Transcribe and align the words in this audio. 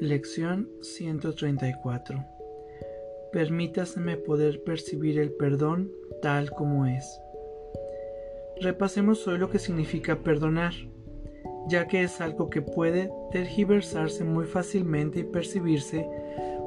Lección 0.00 0.66
134 0.80 2.24
Permítaseme 3.32 4.16
poder 4.16 4.64
percibir 4.64 5.18
el 5.18 5.30
perdón 5.30 5.92
tal 6.22 6.52
como 6.52 6.86
es. 6.86 7.20
Repasemos 8.62 9.28
hoy 9.28 9.36
lo 9.36 9.50
que 9.50 9.58
significa 9.58 10.16
perdonar, 10.16 10.72
ya 11.68 11.86
que 11.86 12.02
es 12.02 12.22
algo 12.22 12.48
que 12.48 12.62
puede 12.62 13.10
tergiversarse 13.30 14.24
muy 14.24 14.46
fácilmente 14.46 15.20
y 15.20 15.24
percibirse 15.24 16.08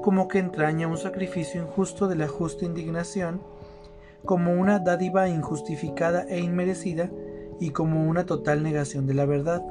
como 0.04 0.28
que 0.28 0.38
entraña 0.38 0.88
un 0.88 0.98
sacrificio 0.98 1.60
injusto 1.60 2.08
de 2.08 2.18
la 2.18 2.28
justa 2.28 2.66
indignación, 2.66 3.42
como 4.26 4.54
una 4.54 4.78
dádiva 4.78 5.28
injustificada 5.28 6.28
e 6.30 6.40
inmerecida 6.40 7.10
y 7.60 7.72
como 7.72 8.08
una 8.08 8.28
total 8.28 8.62
negación 8.62 9.08
de 9.08 9.16
la 9.16 9.26
verdad. 9.26 9.64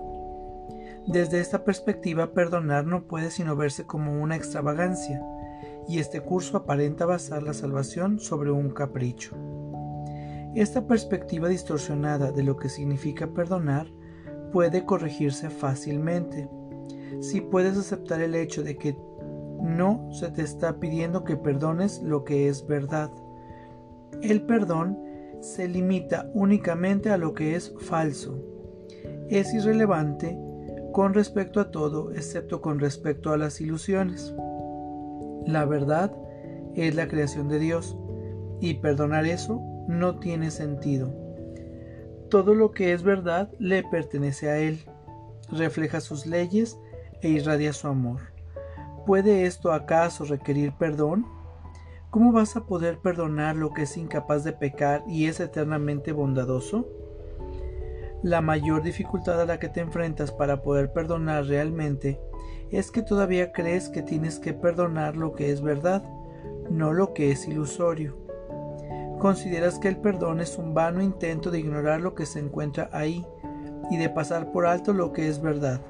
Desde 1.07 1.41
esta 1.41 1.65
perspectiva, 1.65 2.33
perdonar 2.33 2.87
no 2.87 3.07
puede 3.09 3.31
sino 3.31 3.57
verse 3.57 3.85
como 3.85 4.23
una 4.23 4.37
extravagancia, 4.37 5.21
y 5.89 5.99
este 5.99 6.21
curso 6.21 6.57
aparenta 6.57 7.07
basar 7.07 7.43
la 7.43 7.55
salvación 7.55 8.21
sobre 8.21 8.53
un 8.53 8.71
capricho. 8.71 9.37
Esta 10.55 10.87
perspectiva 10.87 11.49
distorsionada 11.49 12.31
de 12.31 12.43
lo 12.45 12.57
que 12.57 12.69
significa 12.69 13.27
perdonar 13.27 13.89
puede 14.53 14.85
corregirse 14.85 15.51
fácilmente. 15.51 16.49
Si 17.21 17.41
puedes 17.41 17.77
aceptar 17.77 18.21
el 18.21 18.35
hecho 18.35 18.63
de 18.63 18.77
que 18.77 18.97
no 19.63 20.09
se 20.13 20.31
te 20.31 20.43
está 20.43 20.79
pidiendo 20.79 21.25
que 21.25 21.37
perdones 21.37 22.03
lo 22.03 22.25
que 22.25 22.49
es 22.49 22.67
verdad. 22.67 23.11
El 24.21 24.43
perdón 24.43 24.99
se 25.41 25.69
limita 25.69 26.31
únicamente 26.35 27.11
a 27.11 27.17
lo 27.17 27.33
que 27.33 27.55
es 27.55 27.75
falso. 27.81 28.39
Es 29.29 29.55
irrelevante 29.55 30.37
con 30.93 31.15
respecto 31.15 31.59
a 31.59 31.71
todo 31.71 32.13
excepto 32.13 32.61
con 32.61 32.79
respecto 32.79 33.33
a 33.33 33.39
las 33.39 33.61
ilusiones. 33.61 34.35
La 35.47 35.65
verdad 35.65 36.13
es 36.75 36.95
la 36.95 37.09
creación 37.09 37.49
de 37.49 37.59
Dios 37.59 37.97
y 38.61 38.75
perdonar 38.75 39.27
eso 39.27 39.61
no 39.89 40.19
tiene 40.19 40.51
sentido. 40.51 41.13
Todo 42.29 42.55
lo 42.55 42.73
que 42.73 42.93
es 42.93 43.03
verdad 43.03 43.51
le 43.59 43.83
pertenece 43.83 44.49
a 44.51 44.59
Él, 44.59 44.85
refleja 45.51 46.01
sus 46.01 46.27
leyes 46.27 46.79
e 47.23 47.29
irradia 47.29 47.73
su 47.73 47.89
amor. 47.89 48.21
¿Puede 49.07 49.47
esto 49.47 49.73
acaso 49.73 50.25
requerir 50.25 50.73
perdón? 50.79 51.27
¿Cómo 52.11 52.33
vas 52.33 52.57
a 52.57 52.67
poder 52.67 52.99
perdonar 52.99 53.57
lo 53.57 53.73
que 53.73 53.83
es 53.83 53.97
incapaz 53.97 54.45
de 54.45 54.53
pecar 54.53 55.03
y 55.09 55.27
es 55.27 55.41
eternamente 55.41 56.13
bondadoso? 56.13 56.87
La 58.23 58.41
mayor 58.41 58.85
dificultad 58.85 59.41
a 59.41 59.47
la 59.47 59.59
que 59.59 59.69
te 59.69 59.81
enfrentas 59.81 60.31
para 60.31 60.63
poder 60.63 60.93
perdonar 60.93 61.47
realmente 61.47 62.21
es 62.71 62.93
que 62.93 63.03
todavía 63.03 63.51
crees 63.51 63.89
que 63.89 64.01
tienes 64.01 64.39
que 64.39 64.55
perdonar 64.55 65.17
lo 65.17 65.33
que 65.33 65.51
es 65.51 65.61
verdad, 65.61 66.05
no 66.71 66.93
lo 66.93 67.15
que 67.15 67.33
es 67.33 67.49
ilusorio. 67.49 68.17
Consideras 69.19 69.81
que 69.81 69.89
el 69.89 69.97
perdón 69.97 70.41
es 70.41 70.57
un 70.57 70.73
vano 70.73 71.03
intento 71.03 71.51
de 71.51 71.59
ignorar 71.59 72.01
lo 72.01 72.15
que 72.15 72.25
se 72.25 72.39
encuentra 72.39 72.89
ahí 72.93 73.27
y 73.91 73.97
de 73.97 74.09
pasar 74.09 74.53
por 74.53 74.67
alto 74.67 74.93
lo 74.93 75.13
que 75.13 75.29
es 75.29 75.43
verdad, 75.43 75.81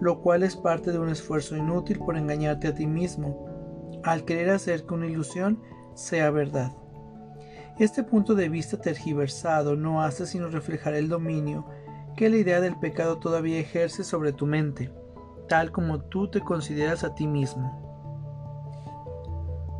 lo 0.00 0.22
cual 0.22 0.42
es 0.42 0.56
parte 0.56 0.90
de 0.90 0.98
un 0.98 1.10
esfuerzo 1.10 1.56
inútil 1.56 2.00
por 2.00 2.16
engañarte 2.16 2.66
a 2.66 2.74
ti 2.74 2.88
mismo, 2.88 4.00
al 4.02 4.24
querer 4.24 4.50
hacer 4.50 4.84
que 4.84 4.94
una 4.94 5.06
ilusión 5.06 5.62
sea 5.94 6.30
verdad. 6.32 6.72
Este 7.78 8.02
punto 8.02 8.34
de 8.34 8.48
vista 8.48 8.78
tergiversado 8.78 9.76
no 9.76 10.02
hace 10.02 10.24
sino 10.24 10.48
reflejar 10.48 10.94
el 10.94 11.10
dominio 11.10 11.66
que 12.16 12.30
la 12.30 12.36
idea 12.36 12.62
del 12.62 12.78
pecado 12.78 13.18
todavía 13.18 13.58
ejerce 13.58 14.02
sobre 14.02 14.32
tu 14.32 14.46
mente, 14.46 14.90
tal 15.46 15.72
como 15.72 16.00
tú 16.00 16.30
te 16.30 16.40
consideras 16.40 17.04
a 17.04 17.14
ti 17.14 17.26
mismo. 17.26 17.82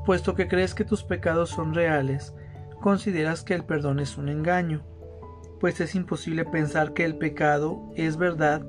Puesto 0.04 0.34
que 0.34 0.47
crees 0.47 0.75
que 0.75 0.84
tus 0.84 1.04
pecados 1.04 1.48
son 1.48 1.72
reales, 1.72 2.34
consideras 2.82 3.43
que 3.43 3.54
el 3.54 3.65
perdón 3.65 3.99
es 3.99 4.19
un 4.19 4.28
engaño, 4.28 4.84
pues 5.59 5.81
es 5.81 5.94
imposible 5.94 6.44
pensar 6.44 6.93
que 6.93 7.06
el 7.06 7.16
pecado 7.16 7.91
es 7.97 8.19
verdad 8.19 8.62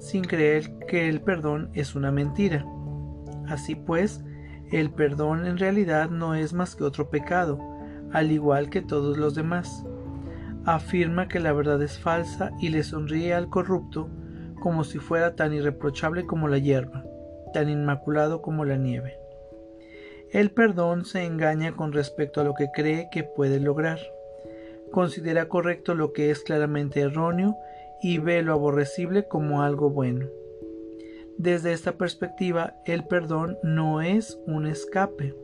sin 0.00 0.24
creer 0.24 0.76
que 0.88 1.08
el 1.08 1.20
perdón 1.20 1.70
es 1.74 1.94
una 1.94 2.10
mentira. 2.10 2.66
Así 3.46 3.76
pues, 3.76 4.24
el 4.72 4.90
perdón 4.90 5.46
en 5.46 5.58
realidad 5.58 6.10
no 6.10 6.34
es 6.34 6.52
más 6.52 6.74
que 6.74 6.82
otro 6.82 7.10
pecado, 7.10 7.60
al 8.12 8.30
igual 8.30 8.70
que 8.70 8.82
todos 8.82 9.18
los 9.18 9.34
demás. 9.34 9.84
Afirma 10.64 11.28
que 11.28 11.40
la 11.40 11.52
verdad 11.52 11.82
es 11.82 11.98
falsa 11.98 12.52
y 12.60 12.68
le 12.68 12.82
sonríe 12.82 13.34
al 13.34 13.48
corrupto 13.48 14.08
como 14.60 14.84
si 14.84 14.98
fuera 14.98 15.34
tan 15.34 15.52
irreprochable 15.52 16.24
como 16.24 16.46
la 16.46 16.58
hierba, 16.58 17.04
tan 17.52 17.68
inmaculado 17.68 18.42
como 18.42 18.64
la 18.64 18.76
nieve. 18.76 19.18
El 20.30 20.50
perdón 20.50 21.04
se 21.04 21.24
engaña 21.24 21.72
con 21.72 21.92
respecto 21.92 22.40
a 22.40 22.44
lo 22.44 22.54
que 22.54 22.70
cree 22.72 23.08
que 23.10 23.24
puede 23.24 23.60
lograr. 23.60 23.98
Considera 24.90 25.48
correcto 25.48 25.94
lo 25.94 26.12
que 26.12 26.30
es 26.30 26.40
claramente 26.40 27.00
erróneo 27.00 27.56
y 28.00 28.18
ve 28.18 28.42
lo 28.42 28.52
aborrecible 28.52 29.26
como 29.28 29.62
algo 29.62 29.90
bueno. 29.90 30.26
Desde 31.38 31.72
esta 31.72 31.92
perspectiva, 31.92 32.74
el 32.86 33.04
perdón 33.04 33.58
no 33.62 34.00
es 34.00 34.38
un 34.46 34.66
escape, 34.66 35.34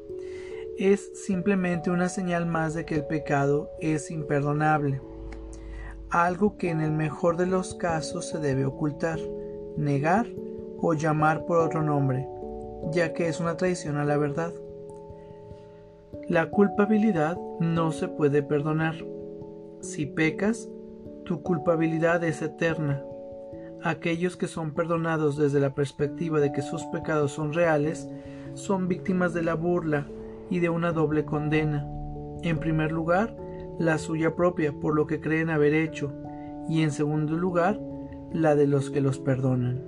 es 0.79 1.11
simplemente 1.27 1.91
una 1.91 2.09
señal 2.09 2.47
más 2.47 2.73
de 2.73 2.85
que 2.85 2.95
el 2.95 3.05
pecado 3.05 3.69
es 3.81 4.13
imperdonable, 4.13 5.01
algo 6.09 6.57
que 6.57 6.71
en 6.71 6.81
el 6.81 6.93
mejor 6.93 7.37
de 7.37 7.47
los 7.47 7.75
casos 7.75 8.29
se 8.29 8.39
debe 8.39 8.65
ocultar, 8.65 9.19
negar 9.77 10.27
o 10.81 10.95
llamar 10.95 11.47
por 11.47 11.59
otro 11.59 11.83
nombre, 11.83 12.29
ya 12.93 13.13
que 13.13 13.27
es 13.27 13.41
una 13.41 13.57
traición 13.57 13.97
a 13.97 14.05
la 14.05 14.17
verdad. 14.19 14.53
La 16.29 16.49
culpabilidad 16.49 17.37
no 17.59 17.91
se 17.91 18.07
puede 18.07 18.45
perdonar. 18.45 18.95
Si 19.81 20.07
pecas, 20.07 20.69
tu 21.25 21.43
culpabilidad 21.43 22.23
es 22.23 22.41
eterna. 22.41 23.03
Aquellos 23.83 24.37
que 24.37 24.47
son 24.47 24.75
perdonados 24.75 25.37
desde 25.37 25.59
la 25.59 25.75
perspectiva 25.75 26.39
de 26.39 26.53
que 26.53 26.63
sus 26.63 26.85
pecados 26.87 27.33
son 27.33 27.53
reales, 27.53 28.09
son 28.55 28.87
víctimas 28.87 29.35
de 29.35 29.43
la 29.43 29.55
burla, 29.55 30.07
y 30.51 30.61
de 30.61 30.69
una 30.69 30.93
doble 30.93 31.25
condena. 31.25 31.87
En 32.43 32.59
primer 32.59 32.93
lugar, 32.93 33.37
la 33.79 33.99
suya 33.99 34.35
propia 34.35 34.73
por 34.73 34.95
lo 34.95 35.07
que 35.07 35.21
creen 35.21 35.51
haber 35.51 35.75
hecho, 35.75 36.13
y 36.69 36.83
en 36.83 36.91
segundo 36.91 37.37
lugar, 37.37 37.81
la 38.33 38.55
de 38.55 38.67
los 38.67 38.91
que 38.91 39.01
los 39.01 39.19
perdonan. 39.19 39.83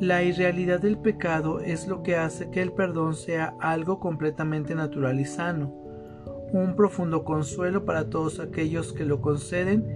La 0.00 0.22
irrealidad 0.22 0.80
del 0.80 0.96
pecado 0.96 1.60
es 1.60 1.86
lo 1.86 2.02
que 2.02 2.16
hace 2.16 2.50
que 2.50 2.62
el 2.62 2.72
perdón 2.72 3.14
sea 3.14 3.54
algo 3.60 4.00
completamente 4.00 4.74
natural 4.74 5.20
y 5.20 5.26
sano, 5.26 5.74
un 6.52 6.74
profundo 6.74 7.22
consuelo 7.24 7.84
para 7.84 8.08
todos 8.08 8.40
aquellos 8.40 8.92
que 8.92 9.04
lo 9.04 9.20
conceden 9.20 9.86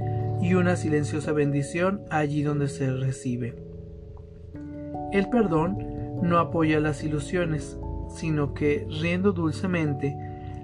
y 0.43 0.55
una 0.55 0.77
silenciosa 0.77 1.33
bendición 1.33 2.03
allí 2.11 2.43
donde 2.43 2.69
se 2.69 2.91
recibe. 2.93 3.57
El 5.13 5.31
perdón 5.31 5.79
no 6.23 6.39
apoya 6.39 6.81
las 6.81 7.03
ilusiones, 7.03 7.79
sino 8.15 8.55
que, 8.55 8.87
riendo 9.01 9.33
dulcemente, 9.33 10.17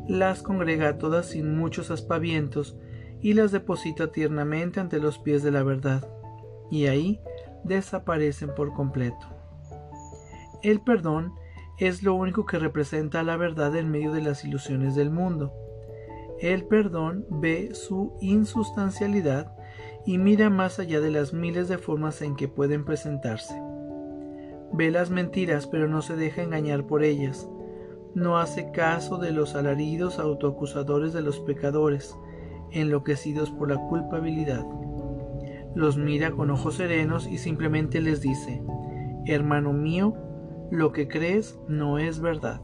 las 0.09 0.43
congrega 0.43 0.99
todas 0.99 1.27
sin 1.27 1.56
muchos 1.56 1.91
aspavientos 1.91 2.77
y 3.21 3.34
las 3.34 3.53
deposita 3.53 4.12
tiernamente 4.12 4.81
ante 4.81 4.99
los 4.99 5.19
pies 5.19 5.43
de 5.43 5.50
la 5.50 5.62
verdad, 5.62 6.09
y 6.71 6.87
ahí 6.87 7.21
desaparecen 7.65 8.55
por 8.55 8.72
completo. 8.72 9.27
El 10.62 10.81
perdón 10.81 11.34
es 11.78 12.03
lo 12.03 12.15
único 12.15 12.47
que 12.47 12.59
representa 12.59 13.22
la 13.22 13.37
verdad 13.37 13.75
en 13.77 13.91
medio 13.91 14.12
de 14.12 14.22
las 14.22 14.44
ilusiones 14.44 14.94
del 14.94 15.11
mundo. 15.11 15.53
El 16.41 16.65
perdón 16.65 17.27
ve 17.31 17.75
su 17.75 18.14
insustancialidad 18.20 19.55
y 20.06 20.19
mira 20.19 20.50
más 20.50 20.79
allá 20.79 21.00
de 21.00 21.11
las 21.11 21.32
miles 21.32 21.69
de 21.69 21.79
formas 21.79 22.23
en 22.23 22.37
que 22.37 22.49
pueden 22.49 22.85
presentarse. 22.85 23.55
Ve 24.72 24.90
las 24.90 25.11
mentiras 25.11 25.67
pero 25.67 25.88
no 25.88 26.02
se 26.02 26.17
deja 26.17 26.43
engañar 26.43 26.84
por 26.84 27.02
ellas. 27.02 27.49
No 28.14 28.38
hace 28.38 28.70
caso 28.72 29.19
de 29.19 29.32
los 29.32 29.55
alaridos 29.55 30.19
autoacusadores 30.19 31.12
de 31.12 31.22
los 31.22 31.40
pecadores, 31.40 32.17
enloquecidos 32.70 33.50
por 33.50 33.69
la 33.69 33.78
culpabilidad. 33.88 34.64
Los 35.75 35.96
mira 35.96 36.32
con 36.32 36.50
ojos 36.50 36.76
serenos 36.76 37.26
y 37.28 37.38
simplemente 37.38 38.00
les 38.00 38.20
dice, 38.20 38.62
Hermano 39.26 39.72
mío, 39.72 40.14
lo 40.70 40.93
que 40.93 41.08
crees 41.08 41.58
no 41.69 41.99
es 41.99 42.20
verdad. 42.20 42.61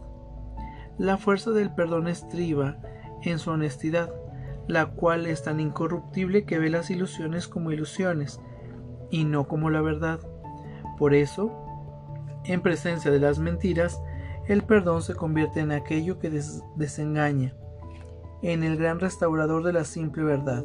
La 0.99 1.19
fuerza 1.19 1.51
del 1.51 1.73
perdón 1.75 2.09
estriba 2.09 2.79
en 3.23 3.39
su 3.39 3.51
honestidad, 3.51 4.13
la 4.67 4.87
cual 4.87 5.27
es 5.27 5.43
tan 5.43 5.61
incorruptible 5.61 6.45
que 6.45 6.59
ve 6.59 6.71
las 6.71 6.91
ilusiones 6.91 7.47
como 7.47 7.71
ilusiones 7.71 8.41
y 9.11 9.25
no 9.25 9.47
como 9.47 9.71
la 9.71 9.83
verdad. 9.83 10.21
Por 10.99 11.15
eso, 11.15 11.66
en 12.49 12.61
presencia 12.61 13.11
de 13.11 13.21
las 13.21 13.39
mentiras, 13.39 14.01
el 14.47 14.63
perdón 14.63 15.03
se 15.03 15.15
convierte 15.15 15.61
en 15.61 15.73
aquello 15.73 16.19
que 16.19 16.31
desengaña, 16.77 17.55
en 18.43 18.63
el 18.63 18.77
gran 18.77 19.01
restaurador 19.01 19.65
de 19.65 19.73
la 19.73 19.85
simple 19.85 20.23
verdad. 20.23 20.65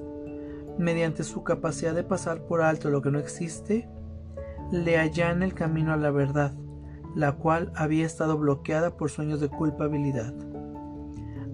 Mediante 0.78 1.24
su 1.24 1.44
capacidad 1.44 1.94
de 1.94 2.04
pasar 2.04 2.44
por 2.44 2.62
alto 2.62 2.90
lo 2.90 3.02
que 3.02 3.12
no 3.12 3.20
existe, 3.20 3.90
le 4.72 4.98
allana 4.98 5.46
el 5.46 5.54
camino 5.54 5.92
a 5.92 5.98
la 5.98 6.12
verdad, 6.12 6.54
la 7.16 7.34
cual 7.34 7.72
había 7.76 8.06
estado 8.06 8.38
bloqueada 8.38 8.96
por 8.96 9.10
sueños 9.10 9.42
de 9.42 9.50
culpabilidad. 9.50 10.34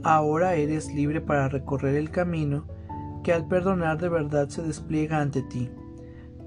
Ahora 0.04 0.56
eres 0.56 0.94
libre 0.94 1.22
para 1.22 1.50
recorrer 1.50 1.96
el 1.96 2.12
camino 2.12 2.68
que 3.24 3.34
al 3.34 3.48
perdonar 3.48 3.98
de 4.00 4.10
verdad 4.10 4.50
se 4.50 4.62
despliega 4.62 5.20
ante 5.20 5.42
ti, 5.42 5.72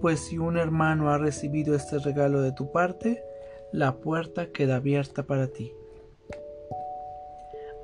pues 0.01 0.21
si 0.21 0.39
un 0.39 0.57
hermano 0.57 1.11
ha 1.11 1.19
recibido 1.19 1.75
este 1.75 1.99
regalo 1.99 2.41
de 2.41 2.53
tu 2.53 2.71
parte, 2.73 3.23
la 3.73 3.97
puerta 3.97 4.47
queda 4.47 4.77
abierta 4.77 5.25
para 5.25 5.49
ti. 5.49 5.73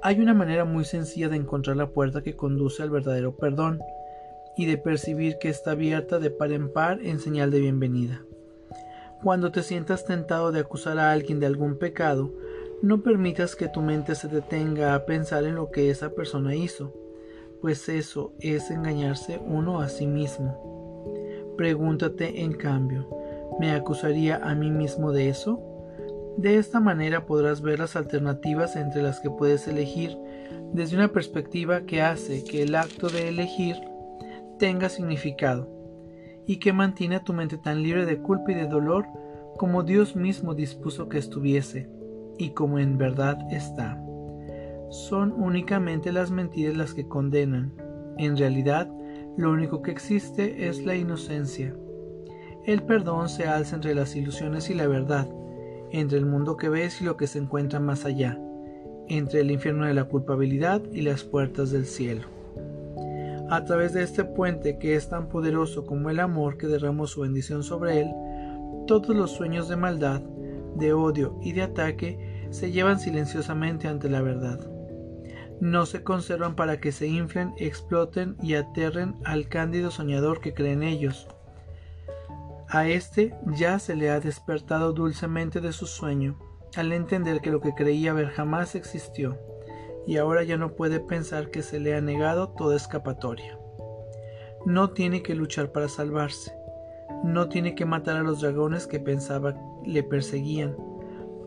Hay 0.02 0.20
una 0.20 0.34
manera 0.34 0.64
muy 0.64 0.84
sencilla 0.84 1.28
de 1.28 1.36
encontrar 1.36 1.76
la 1.76 1.88
puerta 1.88 2.22
que 2.22 2.36
conduce 2.36 2.82
al 2.82 2.90
verdadero 2.90 3.36
perdón 3.36 3.80
y 4.56 4.66
de 4.66 4.78
percibir 4.78 5.38
que 5.38 5.48
está 5.48 5.72
abierta 5.72 6.18
de 6.18 6.30
par 6.30 6.52
en 6.52 6.72
par 6.72 7.00
en 7.02 7.18
señal 7.18 7.50
de 7.50 7.60
bienvenida. 7.60 8.22
Cuando 9.22 9.50
te 9.50 9.62
sientas 9.62 10.04
tentado 10.04 10.52
de 10.52 10.60
acusar 10.60 10.98
a 10.98 11.12
alguien 11.12 11.40
de 11.40 11.46
algún 11.46 11.78
pecado, 11.78 12.32
no 12.82 13.02
permitas 13.02 13.56
que 13.56 13.68
tu 13.68 13.80
mente 13.80 14.14
se 14.14 14.28
detenga 14.28 14.94
a 14.94 15.06
pensar 15.06 15.44
en 15.44 15.54
lo 15.54 15.70
que 15.70 15.90
esa 15.90 16.10
persona 16.10 16.54
hizo, 16.54 16.92
pues 17.60 17.88
eso 17.88 18.32
es 18.40 18.70
engañarse 18.70 19.40
uno 19.44 19.80
a 19.80 19.88
sí 19.88 20.06
mismo. 20.06 21.54
Pregúntate 21.56 22.42
en 22.42 22.52
cambio, 22.52 23.08
¿me 23.58 23.72
acusaría 23.72 24.36
a 24.36 24.54
mí 24.54 24.70
mismo 24.70 25.12
de 25.12 25.30
eso? 25.30 25.75
De 26.36 26.56
esta 26.56 26.80
manera 26.80 27.24
podrás 27.24 27.62
ver 27.62 27.78
las 27.78 27.96
alternativas 27.96 28.76
entre 28.76 29.02
las 29.02 29.20
que 29.20 29.30
puedes 29.30 29.66
elegir 29.68 30.16
desde 30.72 30.96
una 30.96 31.08
perspectiva 31.08 31.82
que 31.82 32.02
hace 32.02 32.44
que 32.44 32.62
el 32.62 32.74
acto 32.74 33.08
de 33.08 33.28
elegir 33.28 33.76
tenga 34.58 34.90
significado 34.90 35.68
y 36.46 36.58
que 36.58 36.74
mantiene 36.74 37.16
a 37.16 37.24
tu 37.24 37.32
mente 37.32 37.56
tan 37.56 37.82
libre 37.82 38.04
de 38.04 38.18
culpa 38.18 38.52
y 38.52 38.54
de 38.54 38.66
dolor 38.66 39.06
como 39.56 39.82
Dios 39.82 40.14
mismo 40.14 40.54
dispuso 40.54 41.08
que 41.08 41.18
estuviese 41.18 41.88
y 42.38 42.50
como 42.50 42.78
en 42.78 42.98
verdad 42.98 43.38
está. 43.50 43.98
Son 44.90 45.32
únicamente 45.32 46.12
las 46.12 46.30
mentiras 46.30 46.76
las 46.76 46.92
que 46.92 47.08
condenan. 47.08 47.72
En 48.18 48.36
realidad, 48.36 48.90
lo 49.36 49.50
único 49.50 49.80
que 49.80 49.90
existe 49.90 50.68
es 50.68 50.84
la 50.84 50.94
inocencia. 50.94 51.74
El 52.64 52.82
perdón 52.82 53.28
se 53.28 53.46
alza 53.46 53.76
entre 53.76 53.94
las 53.94 54.14
ilusiones 54.14 54.70
y 54.70 54.74
la 54.74 54.86
verdad, 54.86 55.28
entre 55.92 56.18
el 56.18 56.26
mundo 56.26 56.56
que 56.56 56.68
ves 56.68 57.00
y 57.00 57.04
lo 57.04 57.16
que 57.16 57.26
se 57.26 57.38
encuentra 57.38 57.80
más 57.80 58.04
allá, 58.04 58.38
entre 59.08 59.40
el 59.40 59.50
infierno 59.50 59.86
de 59.86 59.94
la 59.94 60.04
culpabilidad 60.04 60.82
y 60.92 61.02
las 61.02 61.24
puertas 61.24 61.70
del 61.70 61.86
cielo. 61.86 62.26
A 63.48 63.64
través 63.64 63.92
de 63.92 64.02
este 64.02 64.24
puente 64.24 64.78
que 64.78 64.96
es 64.96 65.08
tan 65.08 65.28
poderoso 65.28 65.86
como 65.86 66.10
el 66.10 66.18
amor 66.18 66.56
que 66.56 66.66
derramó 66.66 67.06
su 67.06 67.20
bendición 67.20 67.62
sobre 67.62 68.00
él, 68.00 68.08
todos 68.86 69.14
los 69.14 69.30
sueños 69.30 69.68
de 69.68 69.76
maldad, 69.76 70.20
de 70.76 70.92
odio 70.92 71.38
y 71.42 71.52
de 71.52 71.62
ataque 71.62 72.48
se 72.50 72.72
llevan 72.72 72.98
silenciosamente 72.98 73.88
ante 73.88 74.08
la 74.08 74.22
verdad. 74.22 74.60
No 75.60 75.86
se 75.86 76.02
conservan 76.02 76.54
para 76.54 76.80
que 76.80 76.92
se 76.92 77.06
inflen, 77.06 77.54
exploten 77.56 78.36
y 78.42 78.54
aterren 78.54 79.14
al 79.24 79.48
cándido 79.48 79.90
soñador 79.90 80.40
que 80.40 80.52
cree 80.52 80.72
en 80.72 80.82
ellos, 80.82 81.28
a 82.76 82.88
éste 82.88 83.34
ya 83.46 83.78
se 83.78 83.96
le 83.96 84.10
ha 84.10 84.20
despertado 84.20 84.92
dulcemente 84.92 85.62
de 85.62 85.72
su 85.72 85.86
sueño, 85.86 86.38
al 86.76 86.92
entender 86.92 87.40
que 87.40 87.50
lo 87.50 87.62
que 87.62 87.74
creía 87.74 88.12
ver 88.12 88.28
jamás 88.28 88.74
existió, 88.74 89.38
y 90.06 90.18
ahora 90.18 90.42
ya 90.42 90.58
no 90.58 90.74
puede 90.74 91.00
pensar 91.00 91.50
que 91.50 91.62
se 91.62 91.80
le 91.80 91.94
ha 91.94 92.02
negado 92.02 92.50
toda 92.50 92.76
escapatoria. 92.76 93.58
No 94.66 94.90
tiene 94.90 95.22
que 95.22 95.34
luchar 95.34 95.72
para 95.72 95.88
salvarse, 95.88 96.52
no 97.24 97.48
tiene 97.48 97.74
que 97.74 97.86
matar 97.86 98.16
a 98.16 98.22
los 98.22 98.42
dragones 98.42 98.86
que 98.86 99.00
pensaba 99.00 99.54
le 99.82 100.02
perseguían, 100.02 100.76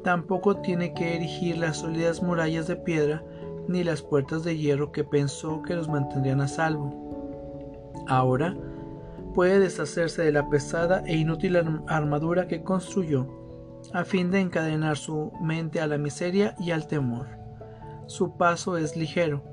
tampoco 0.03 0.61
tiene 0.61 0.95
que 0.95 1.15
erigir 1.15 1.59
las 1.59 1.77
sólidas 1.77 2.23
murallas 2.23 2.65
de 2.65 2.75
piedra 2.75 3.23
ni 3.67 3.83
las 3.83 4.01
puertas 4.01 4.43
de 4.43 4.57
hierro 4.57 4.91
que 4.91 5.03
pensó 5.03 5.61
que 5.61 5.75
los 5.75 5.89
mantendrían 5.89 6.41
a 6.41 6.47
salvo. 6.47 7.93
Ahora 8.07 8.57
puede 9.39 9.59
deshacerse 9.59 10.21
de 10.21 10.33
la 10.33 10.49
pesada 10.49 11.01
e 11.05 11.15
inútil 11.15 11.55
armadura 11.87 12.49
que 12.49 12.61
construyó, 12.61 13.25
a 13.93 14.03
fin 14.03 14.31
de 14.31 14.41
encadenar 14.41 14.97
su 14.97 15.31
mente 15.41 15.79
a 15.79 15.87
la 15.87 15.97
miseria 15.97 16.55
y 16.59 16.71
al 16.71 16.87
temor. 16.87 17.29
Su 18.07 18.35
paso 18.35 18.75
es 18.75 18.97
ligero, 18.97 19.45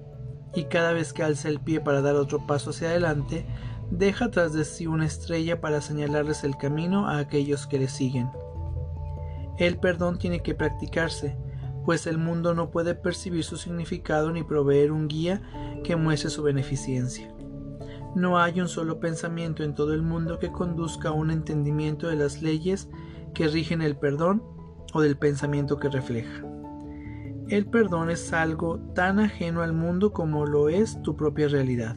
y 0.56 0.64
cada 0.64 0.92
vez 0.92 1.12
que 1.12 1.22
alza 1.22 1.48
el 1.48 1.60
pie 1.60 1.80
para 1.80 2.00
dar 2.00 2.16
otro 2.16 2.48
paso 2.48 2.70
hacia 2.70 2.88
adelante, 2.88 3.46
deja 3.92 4.28
tras 4.32 4.52
de 4.52 4.64
sí 4.64 4.88
una 4.88 5.06
estrella 5.06 5.60
para 5.60 5.80
señalarles 5.80 6.42
el 6.42 6.56
camino 6.56 7.06
a 7.06 7.18
aquellos 7.18 7.68
que 7.68 7.78
le 7.78 7.86
siguen. 7.86 8.28
El 9.56 9.78
perdón 9.78 10.18
tiene 10.18 10.42
que 10.42 10.56
practicarse, 10.56 11.36
pues 11.84 12.08
el 12.08 12.18
mundo 12.18 12.54
no 12.54 12.72
puede 12.72 12.96
percibir 12.96 13.44
su 13.44 13.56
significado 13.56 14.32
ni 14.32 14.42
proveer 14.42 14.90
un 14.90 15.06
guía 15.06 15.42
que 15.84 15.94
muestre 15.94 16.30
su 16.30 16.42
beneficencia. 16.42 17.35
No 18.16 18.38
hay 18.38 18.62
un 18.62 18.68
solo 18.68 18.98
pensamiento 18.98 19.62
en 19.62 19.74
todo 19.74 19.92
el 19.92 20.00
mundo 20.00 20.38
que 20.38 20.50
conduzca 20.50 21.10
a 21.10 21.12
un 21.12 21.30
entendimiento 21.30 22.08
de 22.08 22.16
las 22.16 22.40
leyes 22.40 22.88
que 23.34 23.46
rigen 23.46 23.82
el 23.82 23.94
perdón 23.98 24.42
o 24.94 25.02
del 25.02 25.18
pensamiento 25.18 25.76
que 25.76 25.90
refleja. 25.90 26.42
El 27.50 27.66
perdón 27.66 28.08
es 28.08 28.32
algo 28.32 28.78
tan 28.94 29.20
ajeno 29.20 29.60
al 29.60 29.74
mundo 29.74 30.14
como 30.14 30.46
lo 30.46 30.70
es 30.70 31.02
tu 31.02 31.14
propia 31.14 31.48
realidad. 31.48 31.94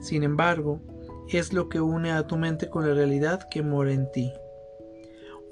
Sin 0.00 0.24
embargo, 0.24 0.80
es 1.28 1.52
lo 1.52 1.68
que 1.68 1.80
une 1.80 2.10
a 2.10 2.26
tu 2.26 2.36
mente 2.36 2.68
con 2.68 2.84
la 2.88 2.92
realidad 2.92 3.46
que 3.48 3.62
mora 3.62 3.92
en 3.92 4.10
ti. 4.10 4.32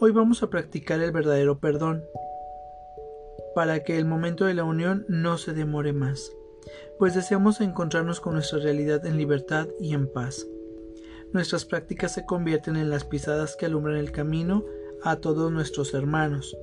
Hoy 0.01 0.11
vamos 0.11 0.43
a 0.43 0.51
practicar 0.51 0.99
el 0.99 1.13
verdadero 1.13 1.61
perdón, 1.61 2.03
para 3.55 3.85
que 3.85 3.99
el 3.99 4.05
momento 4.05 4.47
de 4.47 4.55
la 4.55 4.65
unión 4.65 5.07
no 5.09 5.39
se 5.39 5.55
demore 5.55 5.93
más 5.93 6.33
pues 6.99 7.15
deseamos 7.15 7.61
encontrarnos 7.61 8.21
con 8.21 8.35
nuestra 8.35 8.59
realidad 8.59 9.05
en 9.07 9.17
libertad 9.17 9.69
y 9.79 9.95
en 9.95 10.07
paz. 10.07 10.47
Nuestras 11.33 11.65
prácticas 11.65 12.13
se 12.13 12.27
convierten 12.27 12.77
en 12.77 12.91
las 12.91 13.05
pisadas 13.05 13.57
que 13.57 13.67
alumbran 13.67 13.97
el 13.97 14.13
camino 14.13 14.65
a 15.03 15.17
todos 15.17 15.51
nuestros 15.53 15.95
hermanos, 15.95 16.57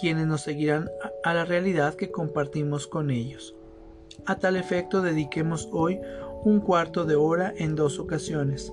quienes 0.00 0.26
nos 0.26 0.40
seguirán 0.40 0.90
a 1.22 1.34
la 1.34 1.44
realidad 1.44 1.94
que 1.94 2.10
compartimos 2.10 2.86
con 2.86 3.10
ellos. 3.10 3.54
A 4.26 4.38
tal 4.38 4.56
efecto 4.56 5.02
dediquemos 5.02 5.68
hoy 5.70 6.00
un 6.44 6.60
cuarto 6.60 7.04
de 7.04 7.16
hora 7.16 7.52
en 7.56 7.76
dos 7.76 7.98
ocasiones, 7.98 8.72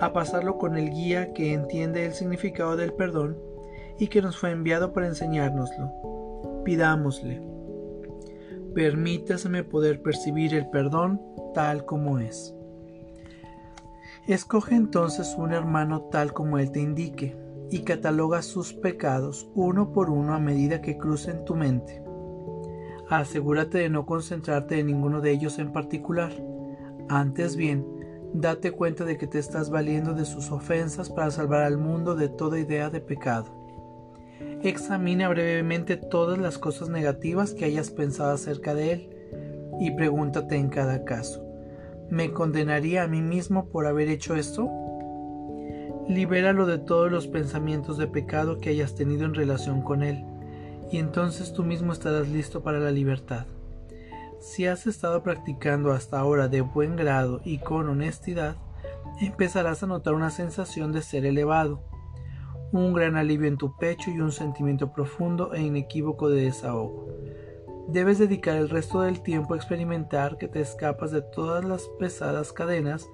a 0.00 0.12
pasarlo 0.12 0.58
con 0.58 0.76
el 0.78 0.90
guía 0.90 1.32
que 1.32 1.52
entiende 1.52 2.06
el 2.06 2.14
significado 2.14 2.76
del 2.76 2.92
perdón 2.92 3.36
y 3.98 4.06
que 4.06 4.22
nos 4.22 4.36
fue 4.36 4.50
enviado 4.50 4.92
para 4.92 5.08
enseñárnoslo. 5.08 6.62
Pidámosle 6.64 7.57
permítaseme 8.78 9.64
poder 9.64 10.02
percibir 10.02 10.54
el 10.54 10.70
perdón 10.70 11.20
tal 11.52 11.84
como 11.84 12.20
es. 12.20 12.54
Escoge 14.28 14.76
entonces 14.76 15.34
un 15.36 15.52
hermano 15.52 16.02
tal 16.12 16.32
como 16.32 16.58
él 16.58 16.70
te 16.70 16.78
indique 16.78 17.36
y 17.72 17.80
cataloga 17.80 18.40
sus 18.40 18.74
pecados 18.74 19.50
uno 19.56 19.92
por 19.92 20.10
uno 20.10 20.32
a 20.32 20.38
medida 20.38 20.80
que 20.80 20.96
crucen 20.96 21.44
tu 21.44 21.56
mente. 21.56 22.04
Asegúrate 23.10 23.78
de 23.78 23.90
no 23.90 24.06
concentrarte 24.06 24.78
en 24.78 24.86
ninguno 24.86 25.20
de 25.20 25.32
ellos 25.32 25.58
en 25.58 25.72
particular. 25.72 26.30
Antes 27.08 27.56
bien, 27.56 27.84
date 28.32 28.70
cuenta 28.70 29.04
de 29.04 29.18
que 29.18 29.26
te 29.26 29.40
estás 29.40 29.70
valiendo 29.70 30.14
de 30.14 30.24
sus 30.24 30.52
ofensas 30.52 31.10
para 31.10 31.32
salvar 31.32 31.64
al 31.64 31.78
mundo 31.78 32.14
de 32.14 32.28
toda 32.28 32.60
idea 32.60 32.90
de 32.90 33.00
pecado. 33.00 33.67
Examina 34.62 35.28
brevemente 35.28 35.96
todas 35.96 36.38
las 36.38 36.58
cosas 36.58 36.88
negativas 36.88 37.54
que 37.54 37.64
hayas 37.64 37.90
pensado 37.90 38.32
acerca 38.32 38.74
de 38.74 38.92
él 38.92 39.10
y 39.80 39.92
pregúntate 39.92 40.56
en 40.56 40.68
cada 40.68 41.04
caso, 41.04 41.44
¿me 42.10 42.32
condenaría 42.32 43.04
a 43.04 43.08
mí 43.08 43.22
mismo 43.22 43.68
por 43.68 43.86
haber 43.86 44.08
hecho 44.08 44.34
esto? 44.34 44.68
Libéralo 46.08 46.66
de 46.66 46.78
todos 46.78 47.10
los 47.10 47.26
pensamientos 47.28 47.98
de 47.98 48.06
pecado 48.06 48.60
que 48.60 48.70
hayas 48.70 48.94
tenido 48.94 49.24
en 49.24 49.34
relación 49.34 49.82
con 49.82 50.02
él, 50.02 50.24
y 50.90 50.98
entonces 50.98 51.52
tú 51.52 51.64
mismo 51.64 51.92
estarás 51.92 52.28
listo 52.28 52.62
para 52.62 52.80
la 52.80 52.90
libertad. 52.90 53.46
Si 54.40 54.66
has 54.66 54.86
estado 54.86 55.22
practicando 55.22 55.92
hasta 55.92 56.18
ahora 56.18 56.48
de 56.48 56.62
buen 56.62 56.96
grado 56.96 57.40
y 57.44 57.58
con 57.58 57.88
honestidad, 57.88 58.56
empezarás 59.20 59.82
a 59.82 59.86
notar 59.86 60.14
una 60.14 60.30
sensación 60.30 60.92
de 60.92 61.02
ser 61.02 61.26
elevado, 61.26 61.82
un 62.72 62.92
gran 62.92 63.16
alivio 63.16 63.48
en 63.48 63.56
tu 63.56 63.76
pecho 63.76 64.10
y 64.10 64.20
un 64.20 64.32
sentimiento 64.32 64.92
profundo 64.92 65.54
e 65.54 65.62
inequívoco 65.62 66.28
de 66.28 66.42
desahogo. 66.42 67.08
Debes 67.88 68.18
dedicar 68.18 68.56
el 68.56 68.68
resto 68.68 69.00
del 69.00 69.22
tiempo 69.22 69.54
a 69.54 69.56
experimentar 69.56 70.36
que 70.36 70.48
te 70.48 70.60
escapas 70.60 71.10
de 71.10 71.22
todas 71.22 71.64
las 71.64 71.88
pesadas 71.98 72.52
cadenas 72.52 73.06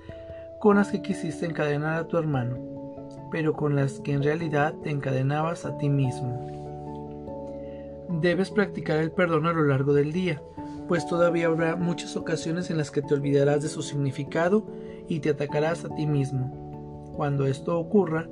con 0.61 0.77
las 0.77 0.91
que 0.91 1.03
quisiste 1.03 1.47
encadenar 1.47 1.95
a 1.95 2.09
tu 2.09 2.17
hermano, 2.17 2.59
pero 3.31 3.53
con 3.53 3.77
las 3.77 4.01
que 4.01 4.13
en 4.13 4.23
realidad 4.23 4.75
te 4.83 4.91
encadenabas 4.91 5.65
a 5.65 5.79
ti 5.79 5.89
mismo. 5.89 6.51
Debes 8.09 8.51
practicar 8.51 8.99
el 8.99 9.13
perdón 9.13 9.47
a 9.47 9.53
lo 9.53 9.65
largo 9.65 9.93
del 9.93 10.13
día, 10.13 10.43
pues 10.89 11.07
todavía 11.07 11.47
habrá 11.47 11.77
muchas 11.77 12.17
ocasiones 12.17 12.71
en 12.71 12.79
las 12.79 12.91
que 12.91 13.03
te 13.03 13.15
olvidarás 13.15 13.63
de 13.63 13.69
su 13.69 13.83
significado 13.83 14.67
y 15.09 15.21
te 15.21 15.31
atacarás 15.31 15.85
a 15.85 15.95
ti 15.95 16.07
mismo. 16.07 17.13
Cuando 17.17 17.47
esto 17.47 17.79
ocurra, 17.79 18.29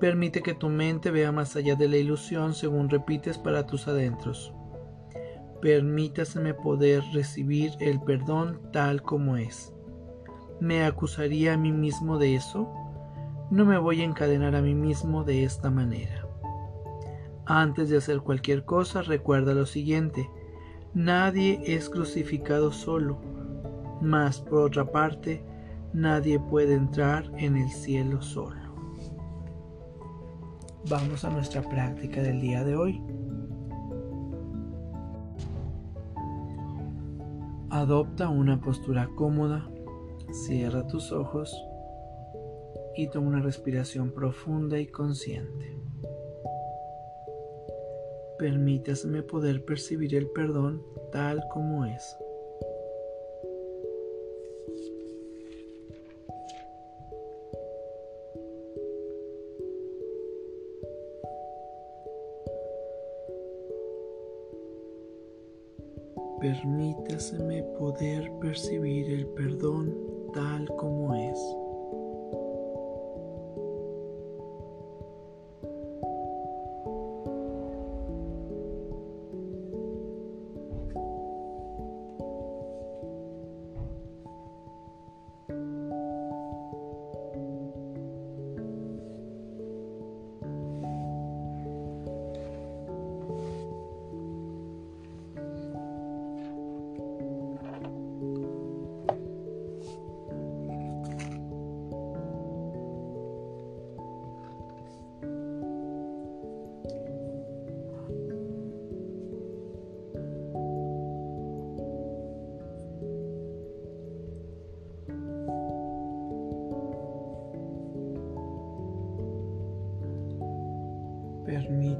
Permite 0.00 0.42
que 0.42 0.52
tu 0.52 0.68
mente 0.68 1.10
vea 1.10 1.32
más 1.32 1.56
allá 1.56 1.74
de 1.74 1.88
la 1.88 1.96
ilusión 1.96 2.52
según 2.52 2.90
repites 2.90 3.38
para 3.38 3.66
tus 3.66 3.88
adentros. 3.88 4.52
Permítaseme 5.62 6.52
poder 6.52 7.02
recibir 7.14 7.72
el 7.80 8.00
perdón 8.02 8.60
tal 8.72 9.02
como 9.02 9.38
es. 9.38 9.72
¿Me 10.60 10.84
acusaría 10.84 11.54
a 11.54 11.56
mí 11.56 11.72
mismo 11.72 12.18
de 12.18 12.34
eso? 12.34 12.70
No 13.50 13.64
me 13.64 13.78
voy 13.78 14.02
a 14.02 14.04
encadenar 14.04 14.54
a 14.54 14.60
mí 14.60 14.74
mismo 14.74 15.24
de 15.24 15.44
esta 15.44 15.70
manera. 15.70 16.26
Antes 17.46 17.88
de 17.88 17.96
hacer 17.96 18.20
cualquier 18.20 18.64
cosa, 18.64 19.02
recuerda 19.02 19.54
lo 19.54 19.66
siguiente. 19.66 20.28
Nadie 20.94 21.60
es 21.64 21.88
crucificado 21.88 22.72
solo, 22.72 23.20
mas 24.02 24.40
por 24.40 24.62
otra 24.62 24.90
parte, 24.90 25.44
nadie 25.92 26.40
puede 26.40 26.74
entrar 26.74 27.30
en 27.38 27.56
el 27.56 27.70
cielo 27.70 28.20
solo. 28.20 28.65
Vamos 30.88 31.24
a 31.24 31.30
nuestra 31.30 31.62
práctica 31.62 32.22
del 32.22 32.40
día 32.40 32.62
de 32.62 32.76
hoy. 32.76 33.02
Adopta 37.70 38.28
una 38.28 38.60
postura 38.60 39.08
cómoda, 39.16 39.68
cierra 40.30 40.86
tus 40.86 41.10
ojos 41.10 41.52
y 42.94 43.08
toma 43.08 43.26
una 43.26 43.40
respiración 43.40 44.12
profunda 44.12 44.78
y 44.78 44.86
consciente. 44.86 45.76
Permítaseme 48.38 49.24
poder 49.24 49.64
percibir 49.64 50.14
el 50.14 50.28
perdón 50.28 50.84
tal 51.10 51.42
como 51.52 51.84
es. 51.84 52.16
Poder 67.78 68.30
percibir 68.40 69.10
el 69.10 69.26
perdón 69.28 69.94
tal 70.34 70.66
como 70.76 71.14
es. 71.14 71.55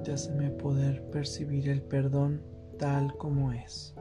Permítaseme 0.07 0.51
poder 0.51 1.03
percibir 1.11 1.69
el 1.69 1.83
perdón 1.83 2.41
tal 2.79 3.17
como 3.17 3.51
es. 3.51 3.96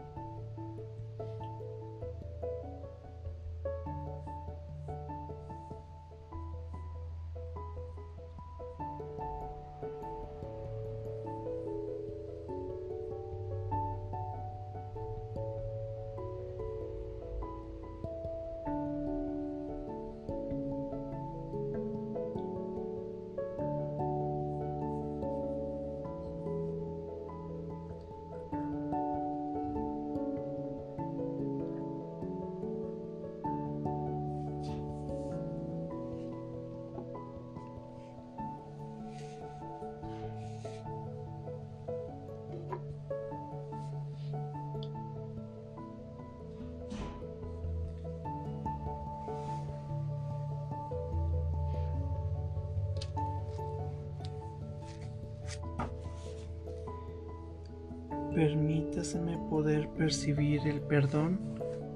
Permítaseme 58.36 59.38
poder 59.50 59.88
percibir 59.92 60.60
el 60.68 60.82
perdón 60.82 61.40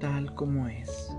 tal 0.00 0.34
como 0.34 0.66
es. 0.68 1.14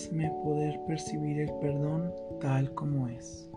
Permítasme 0.00 0.30
poder 0.42 0.80
percibir 0.86 1.40
el 1.40 1.50
perdón 1.60 2.14
tal 2.40 2.72
como 2.72 3.08
es. 3.08 3.49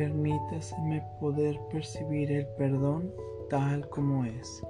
Permítaseme 0.00 1.04
poder 1.20 1.60
percibir 1.70 2.32
el 2.32 2.46
perdón 2.56 3.12
tal 3.50 3.86
como 3.90 4.24
es. 4.24 4.62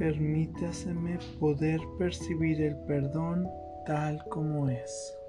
Permítaseme 0.00 1.18
poder 1.38 1.78
percibir 1.98 2.62
el 2.62 2.74
perdón 2.86 3.46
tal 3.84 4.24
como 4.30 4.70
es. 4.70 5.19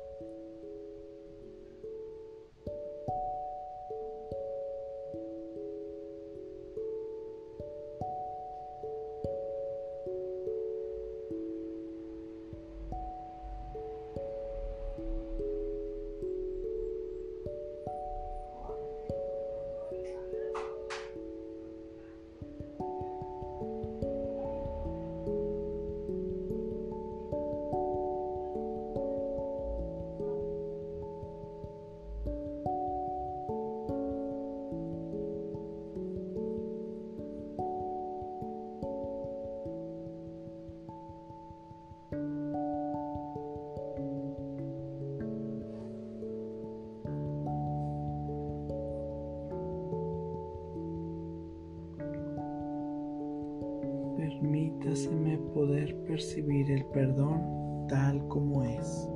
Poder 55.62 55.96
percibir 56.08 56.72
el 56.72 56.84
perdón 56.86 57.86
tal 57.88 58.28
como 58.30 58.64
es. 58.64 59.11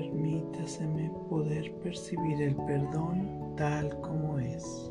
Permítaseme 0.00 1.10
poder 1.28 1.70
percibir 1.82 2.40
el 2.40 2.56
perdón 2.56 3.54
tal 3.54 4.00
como 4.00 4.38
es. 4.38 4.90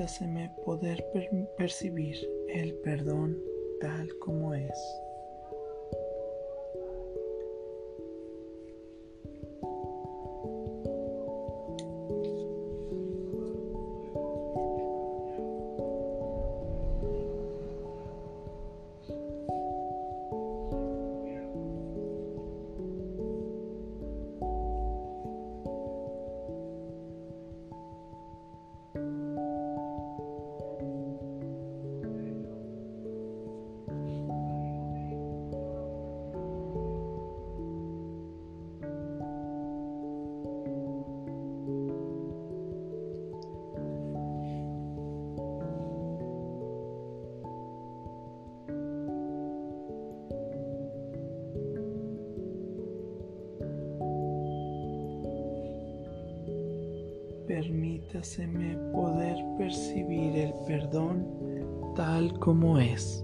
Permítaseme 0.00 0.50
poder 0.64 1.04
percibir 1.58 2.16
el 2.48 2.72
perdón 2.76 3.36
tal 3.82 4.08
como 4.18 4.54
es. 4.54 4.72
Permítaseme 57.60 58.74
poder 58.94 59.36
percibir 59.58 60.34
el 60.34 60.54
perdón 60.66 61.26
tal 61.94 62.32
como 62.38 62.78
es. 62.78 63.22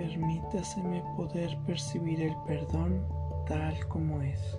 Permítaseme 0.00 1.04
poder 1.14 1.58
percibir 1.66 2.22
el 2.22 2.34
perdón 2.46 3.06
tal 3.46 3.86
como 3.88 4.22
es. 4.22 4.58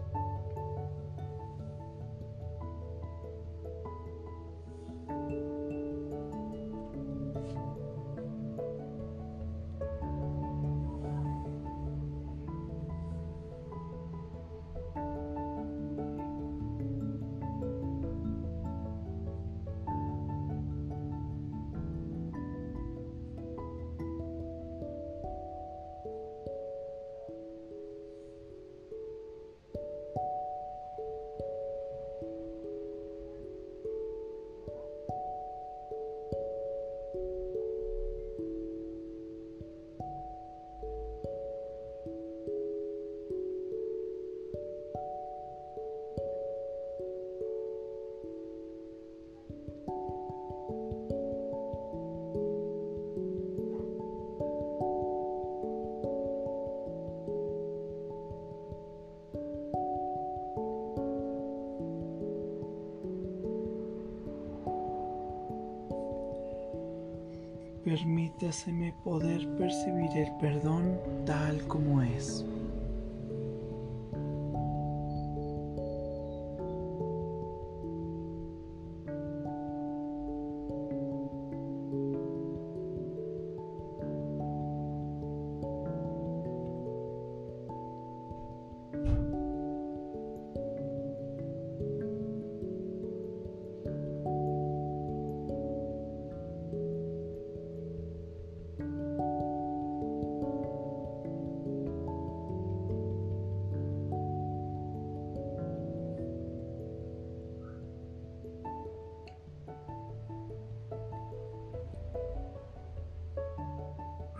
Permítaseme 67.92 68.94
poder 69.04 69.46
percibir 69.58 70.16
el 70.16 70.32
perdón 70.38 70.98
tal 71.26 71.62
como 71.68 72.02
es. 72.02 72.46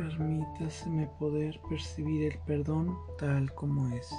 Permítaseme 0.02 1.06
poder 1.20 1.62
percibir 1.70 2.32
el 2.34 2.40
perdón 2.40 2.98
tal 3.20 3.54
como 3.54 3.88
es. 3.90 4.10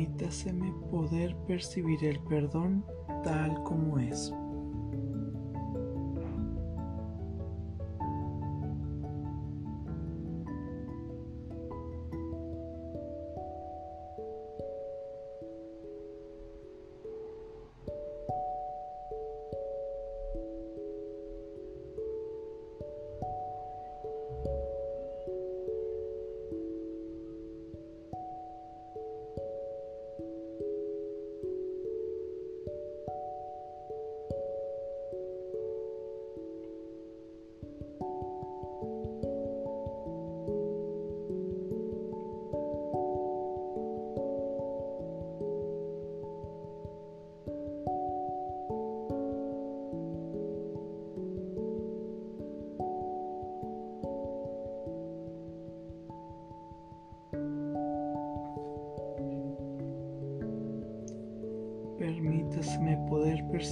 Permítaseme 0.00 0.72
poder 0.90 1.36
percibir 1.46 2.02
el 2.06 2.18
perdón 2.20 2.82
tal 3.22 3.62
como 3.64 3.98
es. 3.98 4.32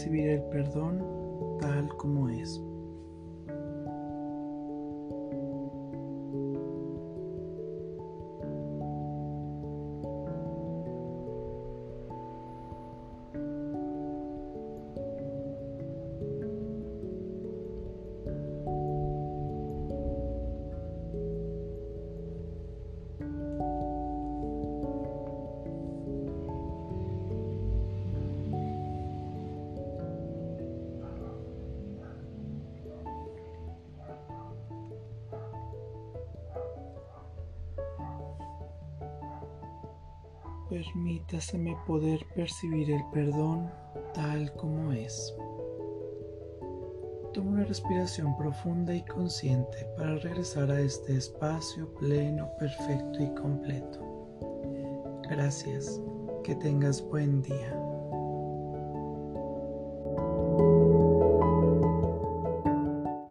Poder 0.08 0.18
percibir 0.18 0.28
el 0.30 0.42
perdón 0.50 1.58
tal 1.60 1.88
como 1.96 2.28
es. 2.28 2.60
Permítaseme 40.78 41.76
poder 41.88 42.24
percibir 42.36 42.92
el 42.92 43.02
perdón 43.12 43.68
tal 44.14 44.52
como 44.52 44.92
es. 44.92 45.34
Toma 47.34 47.50
una 47.50 47.64
respiración 47.64 48.36
profunda 48.36 48.94
y 48.94 49.04
consciente 49.06 49.88
para 49.96 50.14
regresar 50.18 50.70
a 50.70 50.80
este 50.80 51.16
espacio 51.16 51.92
pleno, 51.94 52.48
perfecto 52.60 53.20
y 53.20 53.34
completo. 53.34 55.18
Gracias. 55.28 56.00
Que 56.44 56.54
tengas 56.54 57.02
buen 57.02 57.42
día. 57.42 57.87